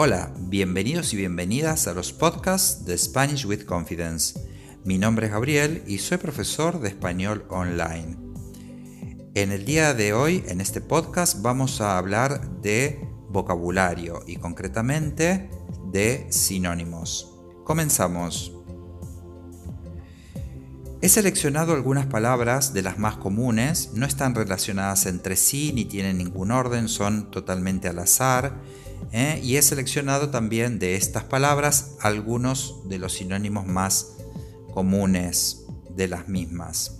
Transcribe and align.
Hola, 0.00 0.32
bienvenidos 0.38 1.12
y 1.12 1.16
bienvenidas 1.16 1.88
a 1.88 1.92
los 1.92 2.12
podcasts 2.12 2.84
de 2.84 2.96
Spanish 2.96 3.44
with 3.44 3.64
Confidence. 3.64 4.38
Mi 4.84 4.96
nombre 4.96 5.26
es 5.26 5.32
Gabriel 5.32 5.82
y 5.88 5.98
soy 5.98 6.18
profesor 6.18 6.80
de 6.80 6.86
español 6.86 7.44
online. 7.48 8.16
En 9.34 9.50
el 9.50 9.64
día 9.64 9.94
de 9.94 10.12
hoy, 10.12 10.44
en 10.46 10.60
este 10.60 10.80
podcast, 10.80 11.42
vamos 11.42 11.80
a 11.80 11.98
hablar 11.98 12.48
de 12.60 13.08
vocabulario 13.28 14.20
y 14.24 14.36
concretamente 14.36 15.50
de 15.90 16.28
sinónimos. 16.30 17.34
Comenzamos. 17.64 18.52
He 21.02 21.08
seleccionado 21.08 21.72
algunas 21.74 22.06
palabras 22.06 22.72
de 22.72 22.82
las 22.82 23.00
más 23.00 23.16
comunes, 23.16 23.90
no 23.94 24.06
están 24.06 24.36
relacionadas 24.36 25.06
entre 25.06 25.34
sí 25.34 25.72
ni 25.74 25.86
tienen 25.86 26.18
ningún 26.18 26.52
orden, 26.52 26.88
son 26.88 27.32
totalmente 27.32 27.88
al 27.88 27.98
azar 27.98 28.62
¿eh? 29.12 29.40
y 29.42 29.56
he 29.56 29.62
seleccionado 29.62 30.30
también 30.30 30.78
de 30.78 30.94
estas 30.96 31.24
palabras 31.24 31.96
algunos 32.00 32.88
de 32.88 32.98
los 32.98 33.14
sinónimos 33.14 33.66
más 33.66 34.16
comunes 34.72 35.64
de 35.90 36.08
las 36.08 36.28
mismas. 36.28 36.98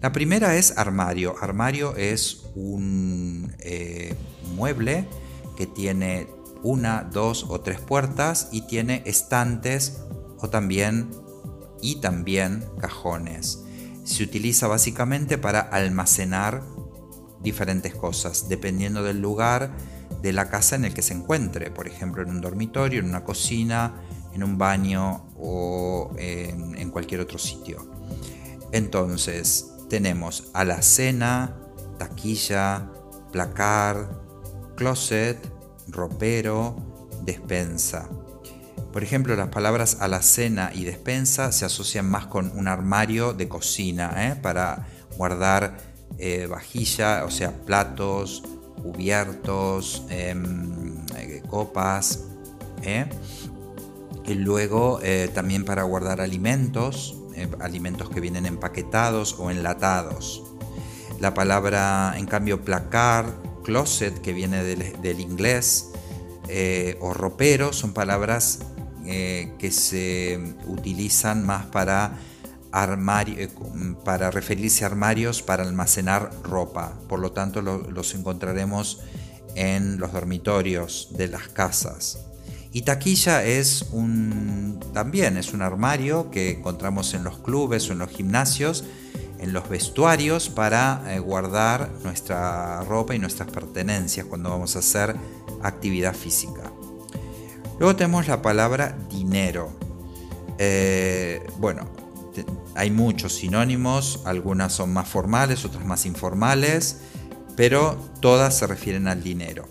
La 0.00 0.12
primera 0.12 0.56
es 0.56 0.78
armario. 0.78 1.34
Armario 1.40 1.94
es 1.96 2.44
un 2.54 3.54
eh, 3.58 4.14
mueble 4.54 5.06
que 5.56 5.66
tiene 5.66 6.26
una, 6.62 7.02
dos 7.02 7.44
o 7.48 7.60
tres 7.60 7.80
puertas 7.80 8.48
y 8.50 8.62
tiene 8.62 9.02
estantes 9.04 10.00
o 10.38 10.48
también 10.48 11.10
y 11.82 11.96
también 11.96 12.64
cajones. 12.80 13.64
Se 14.04 14.22
utiliza 14.22 14.66
básicamente 14.68 15.36
para 15.36 15.60
almacenar 15.60 16.62
diferentes 17.42 17.94
cosas, 17.94 18.48
dependiendo 18.48 19.02
del 19.02 19.20
lugar 19.20 19.70
de 20.22 20.32
la 20.32 20.48
casa 20.48 20.76
en 20.76 20.84
el 20.84 20.94
que 20.94 21.02
se 21.02 21.14
encuentre, 21.14 21.70
por 21.70 21.86
ejemplo 21.86 22.22
en 22.22 22.30
un 22.30 22.40
dormitorio, 22.40 23.00
en 23.00 23.08
una 23.08 23.24
cocina, 23.24 23.94
en 24.34 24.42
un 24.42 24.58
baño 24.58 25.26
o 25.38 26.12
en, 26.18 26.90
cualquier 26.90 27.20
otro 27.20 27.38
sitio. 27.38 27.88
Entonces 28.72 29.72
tenemos 29.88 30.50
alacena, 30.52 31.56
taquilla, 31.98 32.90
placar, 33.32 34.08
closet, 34.76 35.38
ropero, 35.88 36.76
despensa. 37.22 38.08
Por 38.92 39.04
ejemplo, 39.04 39.36
las 39.36 39.48
palabras 39.48 39.98
alacena 40.00 40.72
y 40.74 40.84
despensa 40.84 41.52
se 41.52 41.64
asocian 41.64 42.08
más 42.08 42.26
con 42.26 42.50
un 42.56 42.66
armario 42.66 43.32
de 43.32 43.48
cocina 43.48 44.12
¿eh? 44.28 44.36
para 44.36 44.88
guardar 45.16 45.78
eh, 46.18 46.46
vajilla, 46.46 47.24
o 47.24 47.30
sea, 47.30 47.52
platos, 47.64 48.42
cubiertos, 48.82 50.04
em, 50.08 50.96
eh, 51.16 51.42
copas. 51.48 52.24
¿eh? 52.82 53.06
Y 54.26 54.34
luego 54.34 55.00
eh, 55.02 55.30
también 55.32 55.64
para 55.64 55.82
guardar 55.82 56.20
alimentos, 56.20 57.16
alimentos 57.60 58.10
que 58.10 58.20
vienen 58.20 58.44
empaquetados 58.46 59.36
o 59.38 59.50
enlatados. 59.50 60.42
La 61.20 61.32
palabra, 61.34 62.14
en 62.16 62.26
cambio, 62.26 62.64
placar, 62.64 63.26
closet, 63.64 64.20
que 64.20 64.32
viene 64.32 64.62
del, 64.62 65.20
inglés, 65.20 65.90
o 67.00 67.14
ropero, 67.14 67.72
son 67.72 67.92
palabras 67.92 68.60
que 69.04 69.70
se 69.72 70.54
utilizan 70.66 71.46
más 71.46 71.66
para 71.66 72.18
armario, 72.72 73.38
eh, 73.38 73.48
para 74.04 74.30
referirse 74.30 74.84
a 74.84 74.88
armarios 74.88 75.42
para 75.42 75.64
almacenar 75.64 76.30
ropa. 76.42 76.94
Por 77.08 77.20
lo 77.20 77.32
tanto, 77.32 77.62
los 77.62 78.14
encontraremos 78.14 79.00
en 79.54 79.98
los 79.98 80.12
dormitorios 80.12 81.08
de 81.16 81.28
las 81.28 81.48
casas. 81.48 82.18
Y 82.72 82.82
taquilla 82.82 83.44
es 83.44 83.86
un 83.90 84.78
también 84.92 85.36
es 85.36 85.52
un 85.52 85.62
armario 85.62 86.30
que 86.30 86.50
encontramos 86.50 87.14
en 87.14 87.24
los 87.24 87.38
clubes 87.38 87.88
o 87.88 87.92
en 87.92 87.98
los 87.98 88.10
gimnasios, 88.10 88.84
en 89.38 89.52
los 89.52 89.68
vestuarios 89.68 90.48
para 90.48 91.02
eh, 91.08 91.18
guardar 91.18 91.90
nuestra 92.04 92.82
ropa 92.82 93.14
y 93.14 93.18
nuestras 93.18 93.50
pertenencias 93.50 94.26
cuando 94.26 94.50
vamos 94.50 94.76
a 94.76 94.80
hacer 94.80 95.16
actividad 95.62 96.14
física. 96.14 96.72
Luego 97.78 97.96
tenemos 97.96 98.28
la 98.28 98.40
palabra 98.42 98.96
dinero. 99.08 99.70
Eh, 100.58 101.42
bueno, 101.58 101.88
hay 102.74 102.90
muchos 102.90 103.34
sinónimos, 103.34 104.20
algunas 104.24 104.72
son 104.72 104.92
más 104.92 105.08
formales, 105.08 105.64
otras 105.64 105.84
más 105.84 106.06
informales, 106.06 107.00
pero 107.56 107.96
todas 108.20 108.56
se 108.56 108.66
refieren 108.66 109.08
al 109.08 109.22
dinero. 109.22 109.68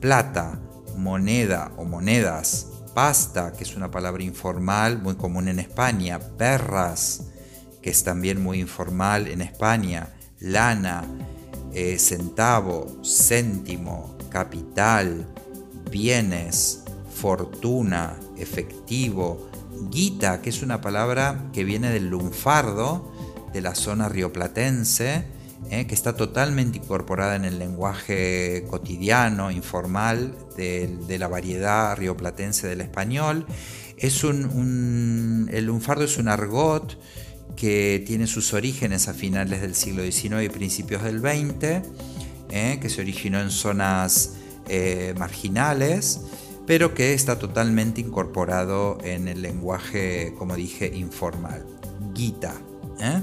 Plata, 0.00 0.60
moneda 0.96 1.72
o 1.76 1.84
monedas, 1.84 2.68
pasta, 2.94 3.52
que 3.52 3.64
es 3.64 3.76
una 3.76 3.90
palabra 3.90 4.22
informal 4.22 5.00
muy 5.00 5.14
común 5.14 5.48
en 5.48 5.58
España, 5.58 6.18
perras, 6.18 7.24
que 7.82 7.90
es 7.90 8.02
también 8.04 8.42
muy 8.42 8.60
informal 8.60 9.28
en 9.28 9.40
España, 9.40 10.14
lana, 10.40 11.04
eh, 11.72 11.98
centavo, 11.98 12.98
céntimo, 13.04 14.16
capital, 14.30 15.26
bienes, 15.90 16.84
fortuna, 17.14 18.16
efectivo, 18.36 19.47
Guita, 19.90 20.42
que 20.42 20.50
es 20.50 20.62
una 20.62 20.80
palabra 20.80 21.50
que 21.52 21.64
viene 21.64 21.90
del 21.90 22.08
lunfardo, 22.08 23.12
de 23.52 23.60
la 23.60 23.74
zona 23.74 24.08
rioplatense, 24.08 25.24
eh, 25.70 25.86
que 25.86 25.94
está 25.94 26.16
totalmente 26.16 26.78
incorporada 26.78 27.36
en 27.36 27.44
el 27.44 27.58
lenguaje 27.58 28.64
cotidiano, 28.70 29.50
informal, 29.50 30.34
de, 30.56 31.18
la 31.18 31.28
variedad 31.28 31.96
rioplatense 31.96 32.66
del 32.66 32.80
español. 32.80 33.46
Es 33.96 34.24
un, 34.24 35.48
el 35.52 35.66
lunfardo 35.66 36.04
es 36.04 36.18
un 36.18 36.28
argot 36.28 36.98
que 37.56 38.02
tiene 38.06 38.26
sus 38.26 38.54
orígenes 38.54 39.08
a 39.08 39.14
finales 39.14 39.60
del 39.60 39.74
siglo 39.74 40.02
XIX 40.02 40.44
y 40.44 40.48
principios 40.48 41.02
del 41.02 41.20
XX, 41.20 41.82
eh, 42.50 42.78
que 42.80 42.88
se 42.88 43.00
originó 43.00 43.40
en 43.40 43.50
zonas 43.50 44.34
eh, 44.68 45.14
marginales 45.18 46.20
pero 46.68 46.92
que 46.92 47.14
está 47.14 47.38
totalmente 47.38 48.02
incorporado 48.02 48.98
en 49.02 49.26
el 49.26 49.40
lenguaje, 49.40 50.34
como 50.36 50.54
dije, 50.54 50.86
informal. 50.94 51.64
Guita. 52.12 52.52
¿eh? 53.00 53.22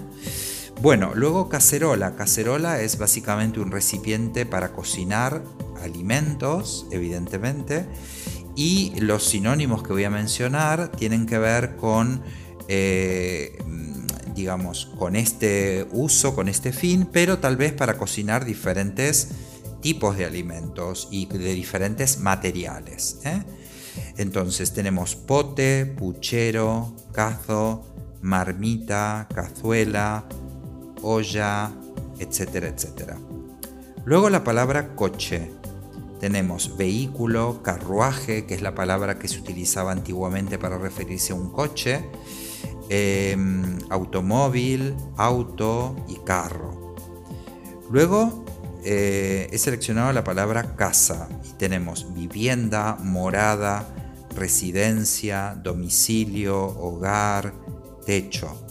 Bueno, 0.82 1.12
luego 1.14 1.48
cacerola. 1.48 2.16
Cacerola 2.16 2.82
es 2.82 2.98
básicamente 2.98 3.60
un 3.60 3.70
recipiente 3.70 4.48
para 4.48 4.74
cocinar 4.74 5.44
alimentos, 5.84 6.88
evidentemente, 6.90 7.86
y 8.56 9.00
los 9.00 9.24
sinónimos 9.24 9.84
que 9.84 9.94
voy 9.94 10.06
a 10.06 10.10
mencionar 10.10 10.90
tienen 10.90 11.28
que 11.28 11.38
ver 11.38 11.76
con, 11.76 12.24
eh, 12.68 13.60
digamos, 14.34 14.88
con 14.98 15.16
este 15.16 15.86
uso, 15.92 16.34
con 16.34 16.50
este 16.50 16.74
fin, 16.74 17.08
pero 17.14 17.38
tal 17.38 17.58
vez 17.58 17.74
para 17.74 18.00
cocinar 18.00 18.44
diferentes 18.44 19.30
tipos 19.86 20.18
de 20.18 20.26
alimentos 20.26 21.10
y 21.12 21.28
de 21.28 21.54
diferentes 21.54 22.18
materiales. 22.18 23.20
¿eh? 23.24 23.44
Entonces 24.18 24.74
tenemos 24.74 25.16
pote, 25.16 25.86
puchero, 25.86 26.96
cazo, 27.12 27.86
marmita, 28.24 29.28
cazuela, 29.32 30.26
olla, 31.04 31.72
etcétera, 32.18 32.70
etcétera. 32.70 33.16
Luego 34.06 34.32
la 34.32 34.44
palabra 34.44 34.96
coche. 34.96 35.52
Tenemos 36.20 36.78
vehículo, 36.78 37.62
carruaje, 37.62 38.48
que 38.48 38.56
es 38.56 38.64
la 38.64 38.74
palabra 38.74 39.20
que 39.20 39.28
se 39.28 39.40
utilizaba 39.40 39.92
antiguamente 39.92 40.58
para 40.58 40.80
referirse 40.80 41.34
a 41.34 41.36
un 41.36 41.52
coche, 41.52 42.10
em, 42.90 43.78
automóvil, 43.92 44.96
auto 45.16 45.96
y 46.08 46.16
carro. 46.26 46.96
Luego 47.92 48.45
eh, 48.88 49.50
he 49.52 49.58
seleccionado 49.58 50.14
la 50.14 50.24
palabra 50.24 50.76
casa 50.76 51.28
y 51.44 51.54
tenemos 51.54 52.14
vivienda, 52.14 52.98
morada, 53.02 53.88
residencia, 54.36 55.60
domicilio, 55.64 56.64
hogar, 56.64 57.54
techo. 58.06 58.62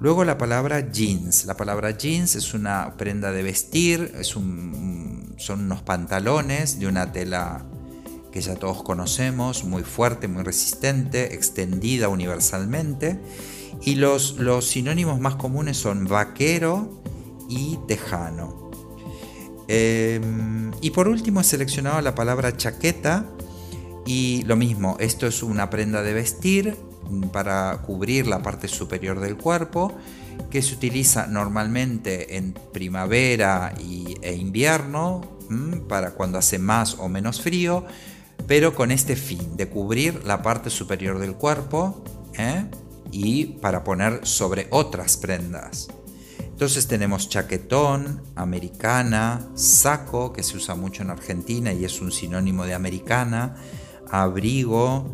Luego 0.00 0.24
la 0.24 0.38
palabra 0.38 0.90
jeans. 0.90 1.44
La 1.44 1.56
palabra 1.56 1.92
jeans 1.92 2.34
es 2.34 2.52
una 2.52 2.96
prenda 2.96 3.30
de 3.30 3.44
vestir, 3.44 4.12
son 4.24 5.36
unos 5.48 5.82
pantalones 5.82 6.80
de 6.80 6.88
una 6.88 7.12
tela 7.12 7.64
que 8.32 8.40
ya 8.40 8.56
todos 8.56 8.82
conocemos, 8.82 9.62
muy 9.62 9.84
fuerte, 9.84 10.26
muy 10.26 10.42
resistente, 10.42 11.34
extendida 11.34 12.08
universalmente. 12.08 13.20
Y 13.82 13.94
los, 13.94 14.36
los 14.38 14.66
sinónimos 14.66 15.20
más 15.20 15.36
comunes 15.36 15.76
son 15.76 16.06
vaquero 16.06 17.02
y 17.48 17.78
tejano. 17.86 18.59
Em, 19.72 20.72
y 20.80 20.90
por 20.90 21.06
último 21.06 21.40
he 21.40 21.44
seleccionado 21.44 22.00
la 22.00 22.16
palabra 22.16 22.56
chaqueta 22.56 23.24
y 24.04 24.42
lo 24.42 24.56
mismo, 24.56 24.96
esto 24.98 25.28
es 25.28 25.44
una 25.44 25.70
prenda 25.70 26.02
de 26.02 26.12
vestir 26.12 26.76
para 27.32 27.80
cubrir 27.86 28.26
la 28.26 28.42
parte 28.42 28.66
superior 28.66 29.20
del 29.20 29.36
cuerpo 29.36 29.96
que 30.50 30.60
se 30.60 30.74
utiliza 30.74 31.28
normalmente 31.28 32.36
en 32.36 32.52
primavera 32.72 33.72
y, 33.78 34.16
e 34.22 34.34
invierno 34.34 35.20
para 35.88 36.14
cuando 36.14 36.38
hace 36.38 36.58
más 36.58 36.94
o 36.98 37.08
menos 37.08 37.40
frío, 37.40 37.84
pero 38.48 38.74
con 38.74 38.90
este 38.90 39.14
fin 39.14 39.56
de 39.56 39.68
cubrir 39.68 40.24
la 40.24 40.42
parte 40.42 40.70
superior 40.70 41.20
del 41.20 41.34
cuerpo 41.34 42.02
¿eh? 42.36 42.64
y 43.12 43.44
para 43.44 43.84
poner 43.84 44.26
sobre 44.26 44.66
otras 44.70 45.16
prendas. 45.16 45.86
Entonces 46.60 46.88
tenemos 46.88 47.30
chaquetón, 47.30 48.22
americana, 48.36 49.48
saco, 49.54 50.34
que 50.34 50.42
se 50.42 50.58
usa 50.58 50.74
mucho 50.74 51.02
en 51.02 51.08
Argentina 51.08 51.72
y 51.72 51.86
es 51.86 52.02
un 52.02 52.12
sinónimo 52.12 52.66
de 52.66 52.74
americana, 52.74 53.56
abrigo, 54.10 55.06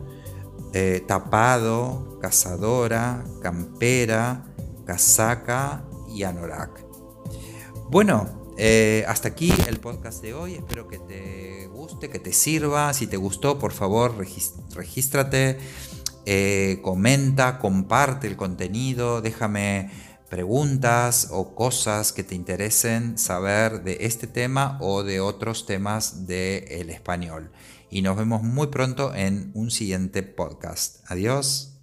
eh, 0.72 1.04
tapado, 1.06 2.19
cazadora, 2.20 3.22
campera, 3.43 4.44
casaca 4.87 5.84
y 6.12 6.25
anorak. 6.25 6.84
Bueno, 7.90 8.52
eh, 8.58 9.04
hasta 9.06 9.28
aquí 9.28 9.54
el 9.69 9.78
podcast 9.78 10.22
de 10.22 10.34
hoy. 10.34 10.54
Espero 10.54 10.88
que 10.88 10.99
te 10.99 11.69
guste, 11.69 12.10
que 12.10 12.19
te 12.19 12.32
sirva. 12.32 12.92
Si 12.92 13.06
te 13.06 13.19
gustó, 13.19 13.60
por 13.60 13.70
favor, 13.70 14.16
regístrate, 14.75 15.60
eh, 16.25 16.81
comenta, 16.82 17.60
comparte 17.60 18.26
el 18.26 18.34
contenido, 18.34 19.22
déjame 19.22 19.92
preguntas 20.28 21.28
o 21.31 21.55
cosas 21.55 22.12
que 22.12 22.25
te 22.25 22.34
interesen 22.34 23.19
saber 23.19 23.82
de 23.82 23.99
este 24.00 24.26
tema 24.26 24.78
o 24.81 25.02
de 25.02 25.20
otros 25.20 25.67
temas 25.67 26.26
del 26.26 26.90
español. 26.90 27.50
Y 27.90 28.02
nos 28.02 28.17
vemos 28.17 28.43
muy 28.43 28.69
pronto 28.69 29.14
en 29.14 29.50
un 29.55 29.70
siguiente 29.70 30.23
podcast. 30.23 31.05
Adiós. 31.11 31.75